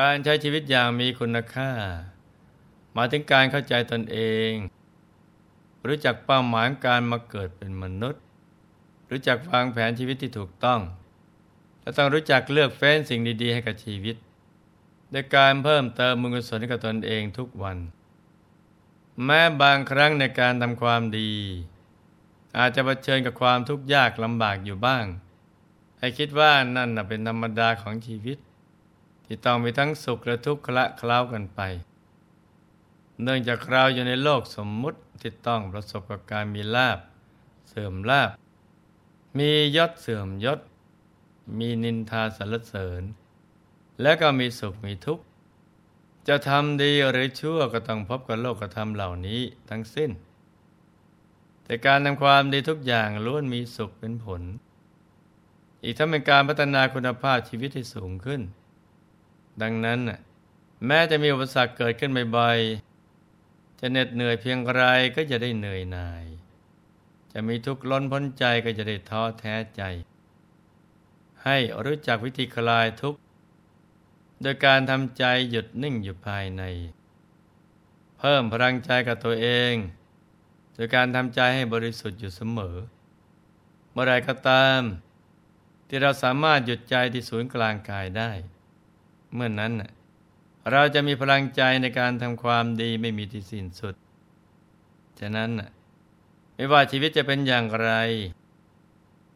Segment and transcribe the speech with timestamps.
[0.00, 1.70] การใช้ชีวิตอย่างมีคุณค่า
[2.96, 4.50] มาถึงการเข้าใจตนเอง
[5.86, 8.22] รู้จักเป้าหมายการมาเกิดเป็นมนุษย์
[9.10, 10.80] รู้จักวางแผนชีวิตที่ถูกต้อง
[11.80, 14.16] และต้องรู้จักเลือกเฟ้นสิ่งดี ๆ ให้กับชีวิต
[15.10, 17.78] โดยการเพิ่มเติมมุญกุศลให้กับตนเองทุกวัน
[19.24, 21.30] แม้บางครั้งในการทำความดี
[22.58, 25.04] อาจจะเผชิญกับความทุกข์ยากลำบากอยู่บ้าง
[25.98, 28.38] ให้คิดว่านั่นเป็นธรรมดาของชีวิต
[29.34, 31.60] ที่ต้องมีทั้งสุขและทุกข์คละเคล้ากันไป
[33.22, 36.98] เนื่องจากเราอยู่ในโลกสมมุติที่ต้องประสบกับการมีลาบ
[37.68, 38.30] เสื่อมลาบ
[39.38, 40.60] มียศเสื่อมยศ
[41.58, 43.02] มีนินทาสรรเสริญ
[44.02, 45.24] และก็มีสุขมีทุกข์
[46.28, 50.10] จะทำดีหรือชั่วก็ต้องพบกับโลกธรรมเหล่านี้ทั้งสิ้น
[51.64, 54.42] แต่การทำความดีทุกอย่างล้วนมีสุขเป็นผล
[55.82, 58.42] อีกทั้งเป็นการพัฒนาคุณภาพชีวิตให้สูงขึ้น
[59.62, 60.00] ดังนั้น
[60.86, 64.82] แม้จะมีอุปสรรคเกิดขึ้นบ่อยๆจะเหน็ดเหนื่อยเพียงไร
[65.16, 66.24] ก็จะได้เหนื่อยหน่าย
[67.32, 69.82] จะมีทุกข์ล้นพ้นใจก็จะได้ท้อแท้ใจ
[71.44, 73.18] ให้รู้จักวิธีคลายทุกข์
[74.42, 76.62] โดยการทำใจหยุดนิ่งอยู่ภายใน
[78.18, 79.74] เพิ่มพลังใจกับตัวเอง
[80.74, 82.76] โดยการทำใจให้บริสุทธิ์อยู่เสมอ
[83.90, 84.80] เมื่อไรก็ตาม
[85.88, 88.30] ที่เราสามารถหยุดใจที่ศูนย์กลางกายได้
[89.34, 89.72] เมื่อนนั้น
[90.70, 93.94] เราจะมีพลังใจในการทำความดีไม่มีที่สิ้นสุด
[95.20, 95.50] ฉะนั้น
[96.54, 97.90] ไม่ว่าชีวิตจะเป็นอย่างไร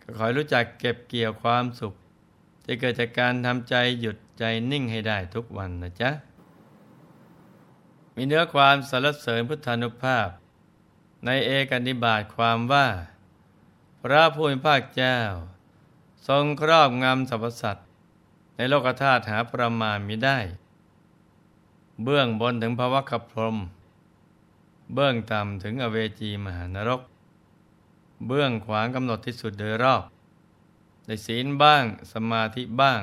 [0.03, 1.95] ก็ขอรู้จักเก็บเกี่ยวความสุข
[2.65, 6.11] ที่เกิดจากการทำใจหยุดใจนิ่งให้ได้ทุกวันนะจ๊ะ
[8.15, 10.29] มีเนื้อความสรรเสริญพุทธานุภาพ
[11.25, 12.87] ในเอกนิบาตความว่า
[14.03, 15.19] พระผู้มีภาคเจ้า
[16.29, 17.86] ทรงครอบงำสรรพสัตว
[18.57, 20.39] ในโลกธาตุหาประมาณมิได้
[22.05, 23.57] เบื้องบนถึงภวะขับพรม
[24.95, 27.01] เบื้องต่ำถึงอเวจีมหานรก
[28.27, 30.03] เบื้องขวางกำหนดที่สุดโดยรอบ
[31.07, 33.01] ในศีลบ้าง สมาธิบ้าง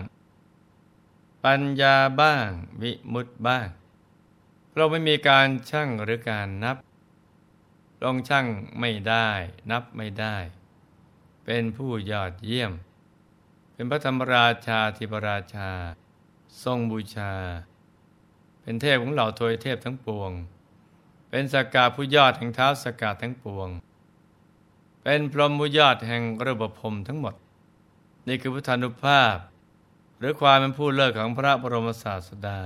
[1.46, 2.48] ปัญญาบ้าง
[2.82, 3.68] วิมุตบ้าง
[4.76, 6.78] เราไม่มีการชั่งหรือการนับ
[8.04, 8.46] ลงชั่ง
[8.80, 9.30] ไม่ได้
[9.72, 10.38] นับไม่ได้
[11.46, 12.72] เป็นผู้ยอดเยี่ยม
[13.74, 15.70] เป็นพระธรรมราชาธิปราชา
[16.64, 17.34] ทรงบูชา
[18.62, 20.32] เป็นเทพของเหล่าทวยเทพทั้งปวง
[21.30, 23.70] เป็นสกาผู้ยอดแห่งเท้าสกาทั้งปวง
[25.04, 27.36] เป็นพรหมผู้ยอดแห่งระบบพรมทั้งหมด
[28.28, 29.38] นี่คือพุทธานุภาพ
[30.20, 32.60] หรือความเป็นผู้เลิศของพระบรมศาสดา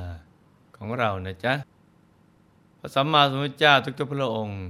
[0.78, 1.53] ของเรานะจ๊ะ
[2.79, 4.62] พระสัมมาสัมพุทธเจ้าทุกๆพระองค์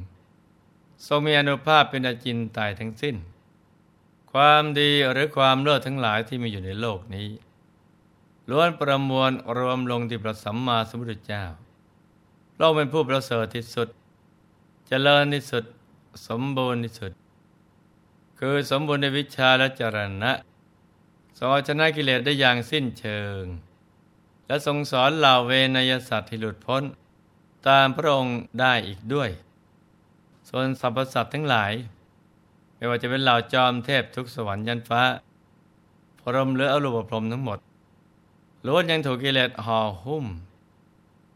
[1.07, 3.15] ทรงมีอนุภาพเป็นอาจินตายทั้งสิ้น
[4.41, 7.29] ความดีหรือความเลิศทั้งหลายที่มีอยู่ในโลกนี้
[8.49, 11.43] ล้วนประมวลรวมลงที่พระสัมมาสัมพุทธเจ้า
[12.57, 13.91] เราเป็นผู้ประเสริฐที่สุดจ
[14.87, 15.63] เจริญที่สุด
[16.27, 17.11] สมบูรณ์ที่สุด
[18.39, 20.31] คือสมบูรณ์ในวิชาและจรณะ
[21.39, 23.43] สอนชนะกิเลสได้อย่างสิ้นเชิง
[24.47, 26.83] และทรงสอนเหล่าเวนยสัตว์ที่หลุดพ้น
[27.67, 29.29] ตามพระองค์ได้อีกด้วย
[30.49, 31.73] ส่วนสรรพสัตว์ทั้งหลาย
[32.77, 35.01] ไม่ว่าจะเป็นเหล่าจอมเทพทุกสวรรค์ยันฟ้า
[36.19, 37.59] พรมหรืออรูปพรมทั้งหมด
[38.65, 40.25] ล้วนยังถูกกิเลสห่อหุ้ม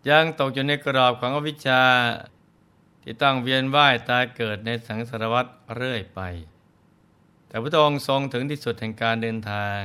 [0.09, 1.82] ยังตกอยู่ในกรอบของอวิชชา
[3.02, 5.46] ที่ต้องเวียนว่ายตายเกิดในสังสารวัฏ
[5.76, 6.20] เรื่อยไป
[7.47, 9.82] แต่พระองค์ทรงถึงที่สุดแห่งการเดินทาง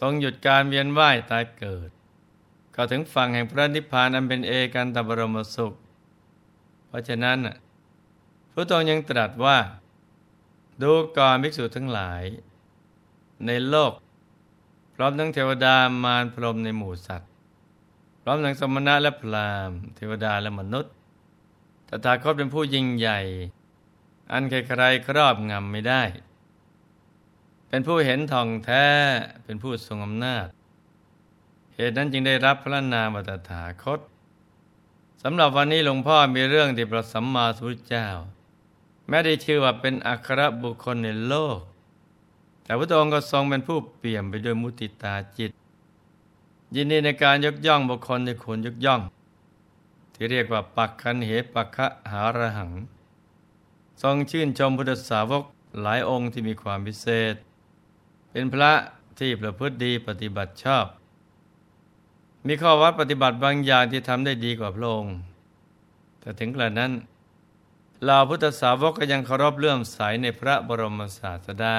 [0.00, 1.90] ทรงหยุดการเวียนว่ายตายเกิด
[2.74, 5.74] ก็ถึงฝั่งแห่งพระนิพพานอันเป็นเอกันตบรมสุข
[6.86, 7.38] เพราะฉะนั้น
[8.52, 9.58] พระองค์ยังตรัสว่า
[10.82, 12.22] ดูก่อนภิกษุทั้งหลาย
[13.46, 13.92] ในโลก
[14.94, 17.30] พร้อมทั้งเทวดามารพรหมในหมู่สัตว์
[18.22, 20.92] พร้อมทั้งสมณะและพราหมณ์เทวดาและมนุษย์
[21.88, 23.20] ตถาคตเป็นผู้ยิ่งใหญ่
[24.32, 26.02] อันใครๆครอบงำไม่ได้
[27.68, 28.86] เป็นผู้เห็นทองแท้
[29.44, 30.46] เป็นผู้ทรงอำนาจ
[31.74, 34.00] เหตุนั้นจึงได้รับพระนามตถาคต
[35.22, 38.08] สำหรับวันนี้หลวงพ่อมีเรื่องที่พระสัมมาสัมพุทธเจ้า
[39.08, 41.58] แม้ได้ชื่อว่าเป็นอัครบุคคลในโลก
[42.64, 45.50] แต่พระองค์ก็ทรงเป็นผู้เปี่ยมไปด้วยมุติตาจิต
[46.74, 49.00] ยินดีในการยกย่องบุคคลที่ควรยกย่อง
[50.14, 52.72] ที่เรียกว่าปักคันเหปักคะหาระหัง
[54.02, 55.44] ทรงชื่นชมพุทธสาวก
[55.82, 57.34] หลายองค์ที่มีความพิเศษ
[58.30, 58.72] เป็นพระ
[59.18, 60.86] ที่ประพฤติดีปฏิบัติชอบ
[62.46, 65.16] มีข้อวัดปฏิบัติบางอย่างที่ทำได้ดีกว่าพระองค์
[66.20, 66.92] แต่ถึงกระนั้น
[68.04, 71.76] เหล่าพุทธสาวกก็ยังเคารพเลื่อมใสในพระบรมศาสดา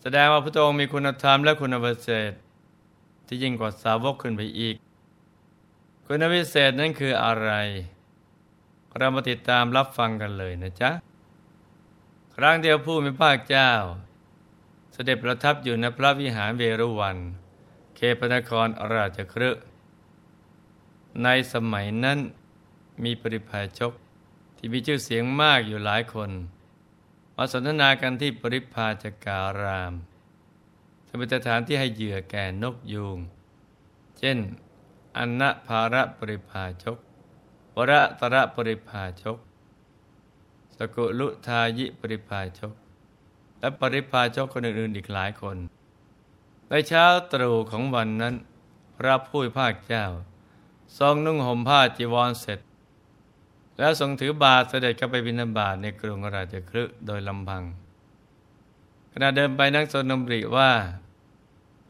[0.00, 2.32] แสดงว่าพระองค์มีคุณธรรมและคุณประเสริฐ
[3.26, 4.76] ที่ยิ่งกว่าสาวกขึ้นไปอีก
[6.06, 7.50] คุณวิเศษนั้นคืออะไร
[8.96, 10.90] เรามาติดตามรับฟังกันเลยนะจ๊ะ
[12.36, 13.70] ครั้งเดียวผู้มีพระเจ้า
[14.92, 17.16] เสด็จประทับอยู่ในพระวิหารเวรุวัน
[17.94, 19.50] เคปนครราชครึ
[21.22, 22.18] ในสมัยนั้น
[23.02, 23.92] มีปริพาชก
[24.64, 26.30] ที่มีชื่อเสียงมากอยู่หลายคน
[27.36, 29.94] มาสนทนากันที่ปริพาจการาม
[31.06, 33.18] ซึ่งเป็นสถานที่ให้เหยื่อแก่นกยูง
[34.18, 34.38] เช่น
[35.16, 36.98] อนนภาระปริพาชก
[37.76, 39.38] วระตระปริพาชก
[40.76, 42.72] สกุลุทายิปริพาชก
[43.60, 45.56] และปริพาชกคนอื่นๆอีกหลายคน
[46.68, 48.34] ในเช้าตรู่ของวันนั้น
[48.96, 50.04] พระผู้ภาคเจ้า
[50.98, 52.60] ทรงนุ่งห่มผ้าจีวรเสร็จ
[53.82, 57.62] แล้วทรงถือบาทเสด็จเข้าไปบิณฑบาตในกรุงราชคลึโดยลำพัง
[59.12, 60.70] ขณะเดินไปนักสนมริว่า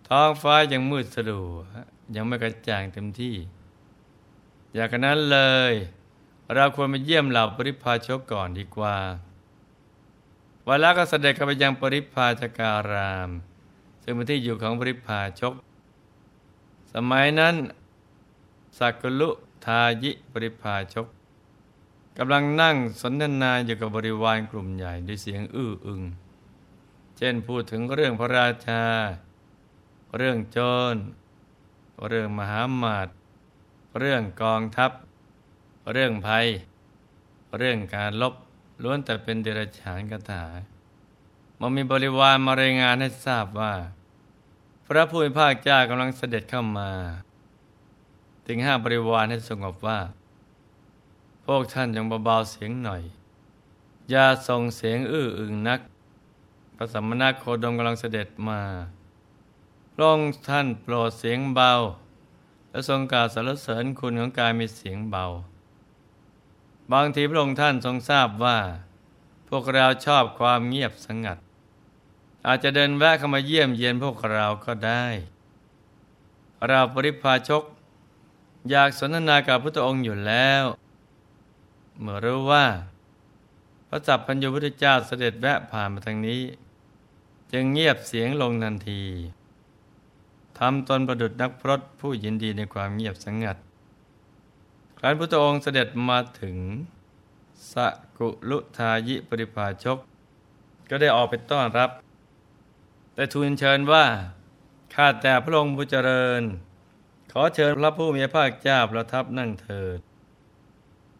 [0.08, 1.54] ท้องฟ้ายังมืดสลัว
[2.16, 3.36] ยังไม่กระจ่างเต็มที่
[4.74, 5.38] อยากนั้นเล
[5.70, 5.72] ย
[6.54, 8.96] เราควรไปเยี่ยมเหล่าปริพาชกก่อนดีกว่า
[10.66, 13.30] วันละก็เสด็จเข้าไปยังปริพาชการาม
[14.02, 15.54] ซึ่งเป็นที่อยู่ของปริพาชก
[16.92, 17.54] สมัยนั้น
[18.78, 19.30] สักกุลุ
[19.64, 21.08] ทายิปริพาชก
[22.18, 26.02] กำลังนั่งสนทนาอยู่กับบริวารกลุ่มใหญ่ด้วยเสียงอื้ออึง
[27.16, 28.84] เช่นพูดถึงเรื่องพระราชา
[30.16, 30.58] เรื่องโจ
[30.94, 30.96] ร
[32.08, 33.08] เรื่องมหามาต
[33.98, 34.90] เรื่องกองทัพ
[35.92, 36.46] เรื่องภัย
[37.58, 38.34] เรื่องการลบ
[38.82, 40.44] ล้วนแต่เป็นเดรัจฉานคาถา
[41.60, 43.74] มันมีบริวารมารายงานให้ทราบว่า
[44.86, 46.90] พระผู้เป็นภาคเจ้ากำลังเสด็จเข้ามา
[48.46, 49.98] ถึงห้าบริวารให้สงบว่า
[51.46, 53.02] พวกท่านจงเบาๆเสียงหน่อย
[54.10, 55.80] อย่าส่งเสียงอื้ออึงนัก
[56.76, 58.60] พระสัมมาณโคดมกำลังเสด็จมา
[59.94, 61.72] พระองค์ท่านโปรดเสียงเบา
[62.70, 65.24] และทรงกล่าวสรรเสริญคุณของกายมีเสียงเบา
[66.92, 68.58] บางทีพระองค์ท่านทรงทราบว่า
[69.48, 71.38] พวกเราชอบความเงียบสงัด
[72.46, 75.04] อาจจะเดินแวะเข้ามาเยี่ยมเยียนพวกเราก็ได้
[76.68, 77.64] เราปริพาชก
[78.70, 80.64] อยากสนทนากับพระองค์อยู่แล้ว
[82.00, 82.66] เมื่อรู้ว่า
[83.88, 86.42] พระจับพัญญพุทธเจ้าเสด็จแวะผ่านมาทางนี้
[87.52, 89.02] จึงเงียบเสียงลงทันที
[90.58, 93.56] ทำตนประดุดนักพรตผู้ยินดีในความเงียบสงัด
[94.98, 96.56] ครั้นพระองค์เสด็จมาถึง
[97.72, 97.74] ส
[98.18, 99.98] กุลุทายิปริภาชก
[100.88, 101.90] ก็ได้ออกไปต้อนรับ
[103.14, 104.04] แต่ทูลเชิญว่า
[104.94, 106.42] ข้าแต่พระองค์ผู้เจริญ
[107.32, 109.98] ขอเชิญพระผู้มีพระภาคเจ้าประทับนั่งเถิด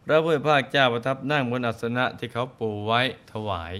[0.05, 3.75] พระผู้มีพระภาคเจ้าประทับนั่งบนอัสนะที่เขาปูไว้ถวาย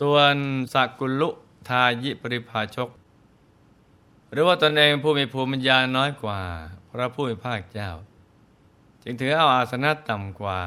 [0.00, 0.34] ส่วน
[0.74, 1.30] สักุลุ
[1.68, 2.88] ทายิปริภาชก
[4.32, 6.40] หรือว่าตนเองผู้มีภูมิปัญญาน้อยกว่า
[6.90, 7.90] พระผู้มีภาคเจ้า
[9.02, 10.60] จึงถือเอาอาสนะต่ำกว่า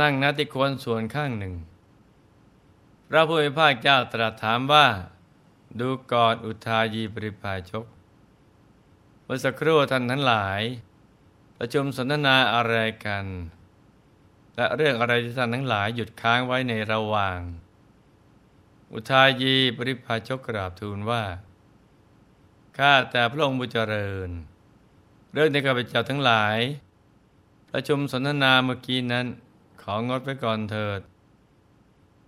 [0.00, 1.54] นั่งนัติโคนส่วนข้างหนึ่ง
[3.08, 4.86] พระผู้มีภาคเจ้าตรัสถามว่า
[5.80, 7.84] ดูก่อนอุทายีปริภาชก
[9.24, 10.60] เมื่อสักครู่ท่านทั้งหลาย
[11.64, 12.76] ประชุมสนทนาอะไร
[13.06, 13.24] กัน
[14.56, 17.38] และเรื่องอะไรที่ท่านทั้งหลายหยุดค้างไว้ในระหว่าง
[18.92, 21.22] อุทายีปริภาชกกราบทูลว่า
[22.78, 24.30] ข้าแต่พระองค์บุเจริญ
[25.32, 26.58] เรื่องในข้าพเจ้าทั้งหลาย
[27.70, 29.26] ประชุมสนทนาเมื่อกี้นั้น
[29.82, 31.00] ของดไว้ก่อนเถิด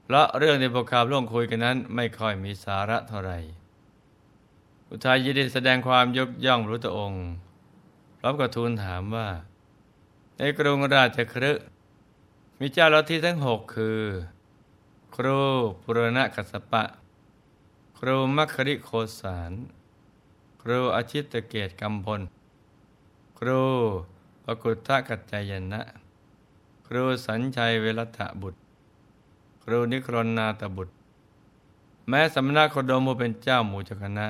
[0.05, 3.39] เพราะเรื่องในพวกข้าพระองค์คุยกันนั้น ไม่ค่อยมีสาระเท่าไหร่
[4.89, 7.25] อุทัยยินดีแสดงความยกย่องพระองค์
[8.27, 9.29] ร้อมกับทูลถามว่า
[10.37, 11.53] ในกรุงราชครึ
[12.59, 14.01] มีเจ้าลัทธิทั้งหกคือ
[15.17, 15.41] ครู
[15.83, 16.85] ปุรณะกัสปะ
[17.99, 18.91] ครูมัคคริโค
[19.21, 19.53] สาร
[20.63, 22.21] ครูอาชิตเกตกำพล
[23.39, 23.63] ครู
[24.45, 25.83] ปกุตตะกัจจายนะ
[26.87, 28.59] ครูสัญชัยเวรัตบุตร
[29.63, 30.93] ครูนิครนาตบุตร
[32.09, 34.29] แม้สำนักโคดมูเป็นเจ้าหมู่จักนะ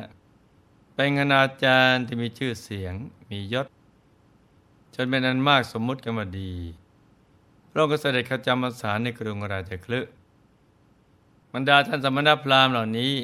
[0.94, 2.94] เป็นคณาจารย์ที่มีชื่อเสียง
[3.30, 3.66] มียศ
[4.94, 6.52] จนเป็นอันมากสมมุติกันมาดี
[7.70, 10.00] พระองค์ก็เสด็จข้าจำพรรษาในกรุงราชคลึ
[11.52, 13.14] บรรดาท่านสมณพราหมณ์เหล่านี้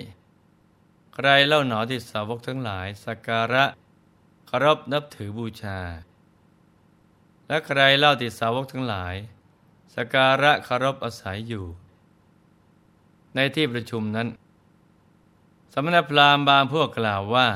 [1.15, 3.65] ใครเล่าหนอที่สาวกทั้งหลายสักการะ
[4.47, 5.79] เคารพนับถือบูชา
[7.47, 9.15] และใครเล่าที่สาวกทั้งหลาย
[9.95, 11.65] สักการะเคารพอาศัยอยู่
[13.35, 14.29] ในที่ประชุมนั้น
[15.73, 17.49] สมณพราหมณ์บางพวกกล่าวว่า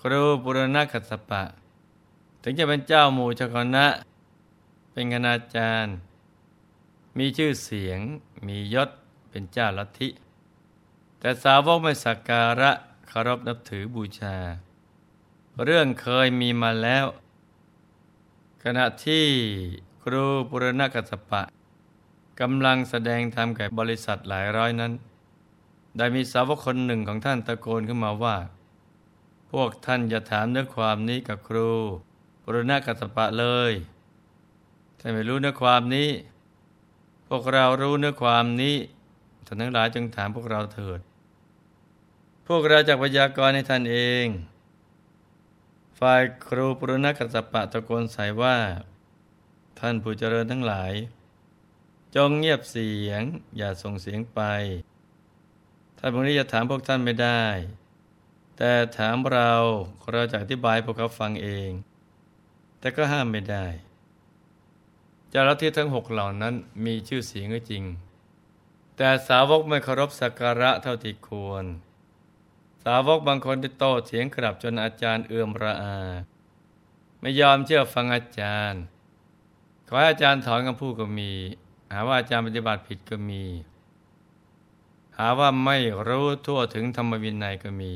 [0.00, 1.42] ครูปุรณกัสปะ
[2.46, 3.86] ถึงจะเป็นเจ้าหมู่ชกนะ
[4.92, 5.94] เป็นคณาจารย์
[7.18, 8.00] มีชื่อเสียง
[8.46, 8.90] มียศ
[9.30, 10.08] เป็นเจ้าลัทธิ
[11.18, 12.72] แต่สาวกไม่สักการะ
[13.08, 14.36] เคารพนับถือบูชา
[15.64, 17.06] เรื่องเคยมีมาแล้ว
[18.64, 19.24] ขณะที่
[20.02, 21.42] ครูปุรณกัสปะ
[22.40, 24.92] กำลังแสดงธรรมแก่บริษัทหลายร้อยนั้น
[25.96, 28.36] ได้มีสาวกคนหนึ่งของท่านตะโกนขึ้นมาว่า
[29.50, 31.70] พวกท่านอย่าถามเนื้อความนี้กับครู
[32.44, 33.72] ปุรณกัสปะเลย
[34.98, 36.10] ท่านไม่รู้เนื้อความนี้
[37.28, 38.76] พวกเรารู้เนื้อความนี้
[39.46, 41.00] ท่านทั้งหลายจึงถามพวกเราเถิด
[42.46, 44.26] พวกเราจากพยากรณ์ให้ท่านเอง
[45.98, 48.56] ฝ่ายครูปุรณกัสปะตะโกนใส่ว่า
[49.78, 50.92] ท่านผู้เจริญทั้งหลาย
[52.14, 53.22] จงเงียบเสียง
[53.56, 54.40] อย่าส่งเสียงไป
[55.98, 57.44] ท่านพวกนี้จะถามพวกท่านไม่ได้
[58.56, 59.52] แต่ถามเรา
[60.12, 61.70] เราจะอธิบายพวกเขาฟังเอง
[62.84, 63.66] แต่ก็ห้ามไม่ได้
[65.32, 67.84] จารที่ทั้งหกเหล่านั้นมีชื่อเสียงก็จริง
[68.96, 71.64] แต่สาวกไม่เคารพสักการะเท่าที่ควร
[72.84, 75.98] สาวกบางคนที่โต้เถียงกลับจนอาจารย์เอื่อมระอา
[77.20, 78.80] ไม่ยอมเชื่อฟังอาจารย์
[79.88, 81.30] ขอให้อาจารย์ถอนคำพูดก็มี
[81.92, 83.42] หาว่าอาจารย์ปฏิบัติผิดก็มี
[85.18, 85.76] หาว่าไม่
[86.08, 87.92] รู้ทั่วถึงธรรมวินัยก็มี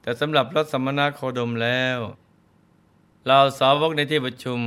[0.00, 2.00] แต่สำหรับรัสมณโคดมแล้ว
[3.30, 4.60] เราสาวกในที่ประชุม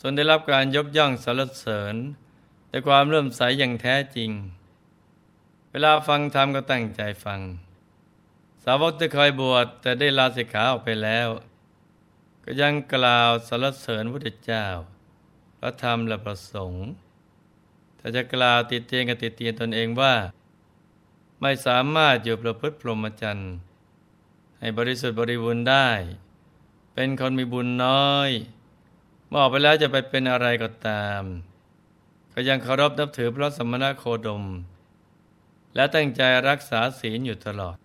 [0.00, 1.94] จนได้รับการยกย่องสรรเสริญ
[2.68, 4.30] แต่ความเริ่มใสอย่างแท้จริง
[5.70, 7.40] เวลาฟังธรรมก็ตั้งใจฟัง
[8.64, 11.28] สาวกที่เคยบวชแต่ได้ลาสิกขาออกไปแล้ว
[12.44, 14.66] ก็ยังกล่าวสรรเสริญพระเจ้า
[15.58, 16.86] พระธรรมและประสงค์
[17.98, 20.14] ถ้าจะกล่าวติดเตียนกับติดเตียนตนเองว่า
[21.40, 23.52] ไม่สามารถอยู่ประพฤติพรหมจรรย์
[24.58, 25.88] ให้บริสุทธิ์บริบูรณ์ได้
[26.98, 28.30] เป็นคนมีบุญน้อย
[29.28, 31.22] เมื่อออกไปแล้วจะไปเป็นอะไรก็ตาม
[32.32, 34.44] ก็ยังเคารพนับถือพระสมณโคดม
[35.74, 37.76] และตั้งใจรักษาศีลอยู่ตลอด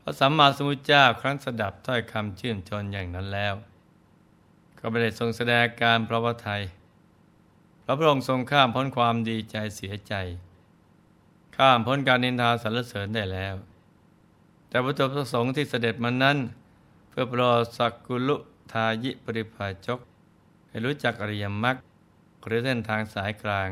[0.00, 3.54] พระสัมมาสัมพุทธเจ้าครั้งสดับถ้อยคำชื่นชนอย่างนั้นแล้ว
[4.78, 6.62] ก็ไม่ได้ทรงแสดงการพระวทัย
[7.84, 10.14] พระพระองค์ทรงข้ามพ้นความดีใจเสียใจ
[11.56, 13.54] ข้ามพ้นการนินทาสรรเสริญได้แล้ว
[14.68, 16.38] แต่พระตัวประสงค์ที่เสด็จมานั้น
[17.20, 18.36] พื่อปรดสักกุลุ
[18.72, 20.00] ทายิปริภาจก
[20.68, 21.76] ให้รู้จักอริยมรรค
[22.46, 23.68] หรือเส้นทางสายกลาง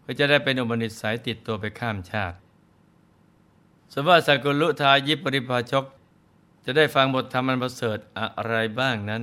[0.00, 2.36] เพื่อจะได้เป็นอุบัติสายติดตัวไปข้ามชาติ
[3.92, 5.84] สมว่าสักุลุทายิปริภาชก
[6.64, 9.22] จะได้ฟังบทธรรมอันประเสริฐอะไรบ้างนั้น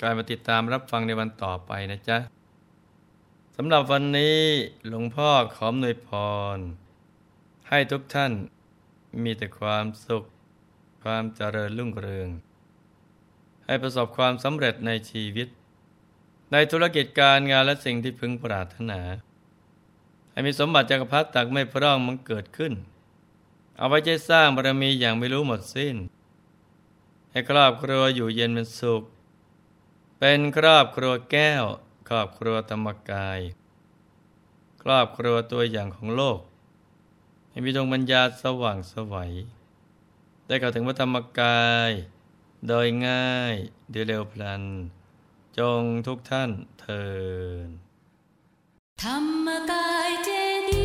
[0.00, 2.18] กลายมาติดตามรับฟังในวันต่อไปนะจ๊ะ
[3.56, 4.40] สำหรับวันนี้
[4.88, 6.08] หลวงพ่อขอมนวยพ
[6.56, 6.58] ร
[7.68, 8.32] ให้ทุกท่าน
[9.22, 10.24] มีแต่ความสุข
[11.04, 12.28] ความเจริญรุ่งเรือง
[13.66, 15.48] ให้ประสบความสำเร็จในชีวิต
[16.52, 19.00] ในธุรกิจการงานและสิ่งที่พึงปรารถนา
[20.30, 22.72] ให้มีสมบัติจักรพรรดิตักไม่พร่องมันเกิดขึ้น
[23.76, 25.96] เอาไว้ใจสร้างบารมีอย่างไม่รู้หมดสิ้น
[27.30, 29.02] ให้ครอบครัวอยู่เย็นเป็นสุข
[30.18, 31.64] เป็นครอบครัวแก้ว
[32.08, 33.40] ครอบครัวธรรมกาย
[34.82, 36.38] ครอบครัวตัวอย่างของโลก
[37.50, 39.32] ให้มีดวงปัญญาสว่างสวัย
[40.46, 41.90] ได้เข้าถึงพระธรรมกาย
[42.68, 43.54] โดยง่าย
[43.90, 44.62] เดียเร็วพลัน
[45.58, 47.04] จงทุกท่านเทิ
[47.66, 47.68] น
[49.02, 50.30] ธรรมกายเจ
[50.70, 50.72] ด